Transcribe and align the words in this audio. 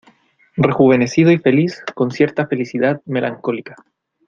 rejuvenecido 0.55 1.31
y 1.31 1.37
feliz, 1.37 1.83
con 1.93 2.09
cierta 2.09 2.47
felicidad 2.47 3.03
melancólica 3.05 3.75